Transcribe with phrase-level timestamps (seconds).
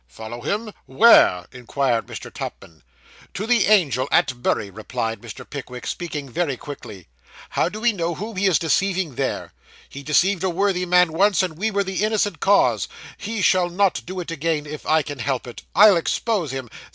[0.07, 0.73] 'Follow him!
[0.87, 2.33] Where?' inquired Mr.
[2.33, 2.81] Tupman.
[3.35, 5.47] 'To the Angel at Bury,' replied Mr.
[5.47, 7.07] Pickwick, speaking very quickly.
[7.51, 9.53] 'How do we know whom he is deceiving there?
[9.89, 12.87] He deceived a worthy man once, and we were the innocent cause.
[13.15, 16.67] He shall not do it again, if I can help it; I'll expose him!